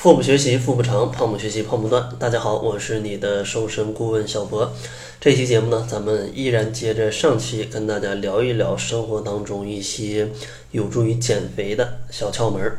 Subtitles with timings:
[0.00, 2.08] 腹部学习腹部长，胖不学习胖不断。
[2.20, 4.72] 大家好，我是你的瘦身顾问小博。
[5.20, 10.28] 这期节目呢，咱们依然接着上期跟大家聊一聊生活当中一些
[10.70, 12.78] 有助于减肥的小窍门儿。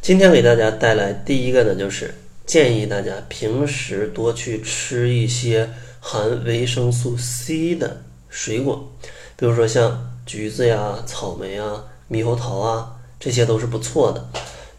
[0.00, 2.12] 今天给大家带来第一个呢，就是
[2.44, 5.70] 建议大家平时多去吃一些
[6.00, 8.90] 含维生素 C 的水果，
[9.36, 14.28] 比如说像橘子呀、草莓啊、猕猴桃啊，这些都是不错的。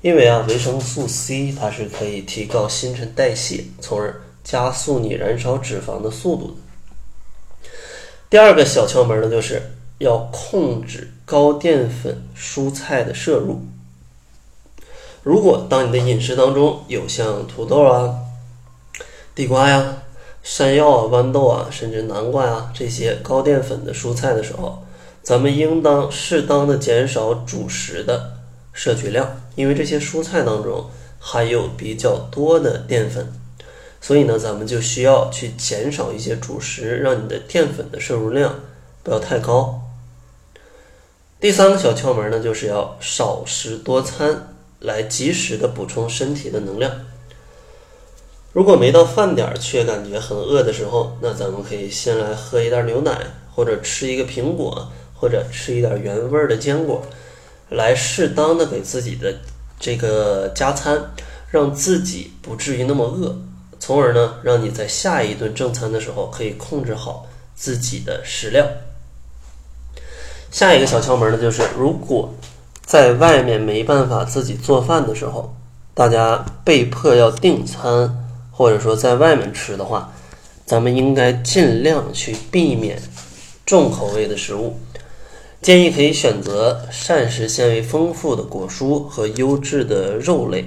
[0.03, 6.53] 因为啊，维生素 C 它是可以提高新陈代谢，从而加速你燃烧脂肪的速度的。
[8.29, 9.61] 第二个小窍门呢，就是
[9.99, 13.61] 要控制高淀粉蔬菜的摄入。
[15.23, 18.13] 如果当你的饮食当中有像土豆啊、
[19.33, 19.99] 地瓜呀、
[20.43, 24.83] 山药啊、豌豆啊，甚至南瓜啊这些高淀粉的蔬菜的时候，
[25.21, 28.42] 咱们应当适当的减少主食的。
[28.73, 33.31] 摄取量，因为这些蔬菜当中含有比较多的淀粉，
[34.01, 38.59] 所以呢，咱们就需要去减少一些主食，让你的淀粉的摄入量
[39.03, 39.79] 不要太高。
[41.39, 46.91] 第三个小窍门呢，就是要少食多餐，来及时的补充身体的能量。
[48.53, 53.17] 如果没到饭点儿却感觉很饿的时候，那咱们可以先来喝一袋牛奶，
[53.53, 57.01] 或者吃一个苹果，或者吃一点原味的坚果。
[57.69, 59.35] 来适当的给自己的
[59.79, 61.11] 这个加餐，
[61.49, 63.35] 让自己不至于那么饿，
[63.79, 68.67] 从而呢，让你在下一顿正餐的时候可以控制好自己的食量。
[70.51, 72.33] 下一个小窍门呢，就是如果
[72.85, 75.55] 在外面没办法自己做饭的时候，
[75.93, 80.13] 大家被迫要订餐，或者说在外面吃的话，
[80.65, 83.01] 咱们应该尽量去避免
[83.65, 84.79] 重口味的食物。
[85.63, 90.65] 建议可以选择膳食纤维丰富的果蔬和优质的肉类。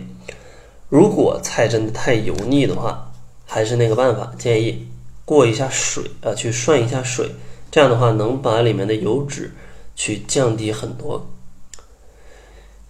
[0.88, 3.12] 如果菜真的太油腻的话，
[3.44, 4.88] 还是那个办法，建议
[5.26, 7.30] 过一下水啊，去涮一下水，
[7.70, 9.52] 这样的话能把里面的油脂
[9.94, 11.28] 去降低很多。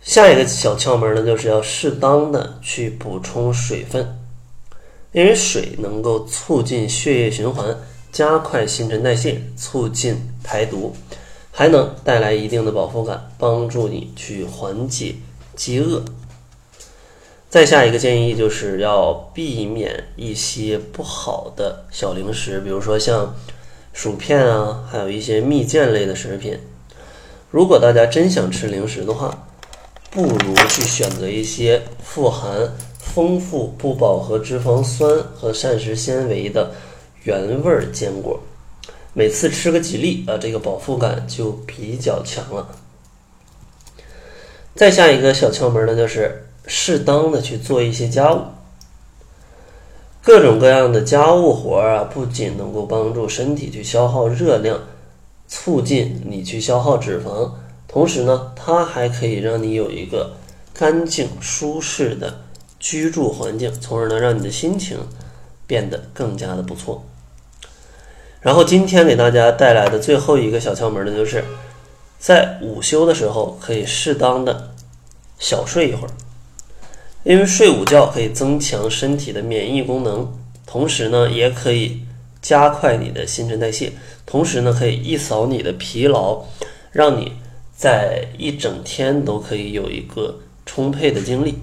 [0.01, 4.17] 下一个小窍门呢，就是要适当的去补充水分，
[5.11, 7.77] 因为水能够促进血液循环，
[8.13, 10.95] 加快新陈代谢，促进排毒。
[11.59, 15.15] 还能带来一定的饱腹感，帮助你去缓解
[15.55, 16.05] 饥饿。
[17.49, 23.35] 再下一个建议就是要避免一些不好的小零食，比如说像
[23.95, 26.59] 薯片啊，还有一些蜜饯类的食品。
[27.51, 29.49] 如果大家真想吃零食的话，
[30.11, 36.73] 不如去选择一些富含丰富不饱和脂肪酸和膳食纤维的
[37.23, 38.39] 原味坚果。
[39.19, 42.69] 每次吃个几粒啊，这个饱腹感就比较强了。
[44.75, 48.43] 再下一个小窍门呢，就是适当的去做一些家务。
[50.23, 54.79] 各种各样的家务活啊，不仅能够帮助身体去消耗热量，
[55.49, 57.53] 促进你去消耗脂肪，
[57.89, 60.35] 同时呢，它还可以让你有一个
[60.75, 62.43] 干净舒适的
[62.79, 64.99] 居住环境，从而能让你的心情
[65.67, 67.03] 变得更加的不错。
[68.41, 71.45] 然后今天给大家带来的最后一个小窍门呢，就是
[72.19, 74.73] 在午休的时候可以适当的
[75.39, 76.11] 小睡一会儿，
[77.25, 80.29] 因为睡午觉可以增强身体的免疫功能，
[80.65, 82.03] 同时呢也可以
[82.41, 83.93] 加快你的新陈代谢，
[84.25, 86.45] 同时呢可以一扫你的疲劳，
[86.93, 87.33] 让你
[87.77, 91.59] 在一整天都可以有一个充沛的精力。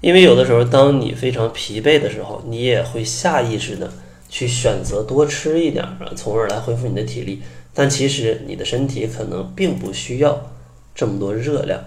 [0.00, 3.90] 因为有的时候当你非常疲惫的时候，你也会下意识的。
[4.34, 7.40] 去选择多吃一点儿，从而来恢复你的体力。
[7.72, 10.50] 但其实你的身体可能并不需要
[10.92, 11.80] 这么多热量。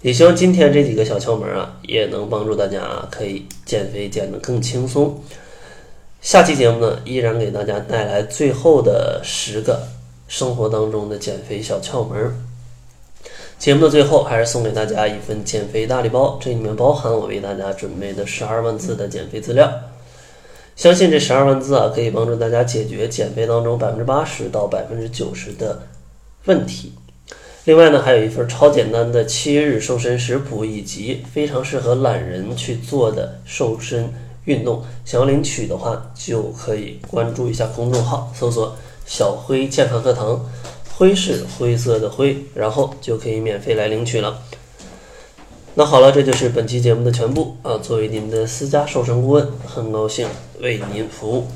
[0.00, 5.22] 也希望今天这几个小窍门啊，也能帮助大家啊可以减肥减得更轻松。
[6.22, 9.86] 下期节目呢，依然给大家带来最后的十个
[10.26, 12.34] 生活当中的减肥小窍门。
[13.58, 19.70] 节目的最后，还是送给大家一份减肥大礼包，这里面包含我为大家准备的十二万字的减肥资料。
[20.80, 25.82] 相信这十二万字啊，可以帮助大家解决减肥当中百分之八十到百分之九十的
[26.46, 26.94] 问题。
[27.64, 34.10] 另外呢，还有一份超简单的七日瘦身食谱，以及非常适合懒人去做的瘦身
[34.46, 34.82] 运动。
[35.04, 38.74] 想要领取的话，就可以关注一下公众号，搜索
[39.04, 40.48] “小辉健康课堂”，
[40.96, 44.42] 灰是灰色的灰，然后就可以免费来领取了。
[45.74, 47.78] 那好了，这就是本期节目的全部啊！
[47.78, 50.26] 作为您的私家瘦身顾问，很高兴
[50.60, 51.46] 为您服务。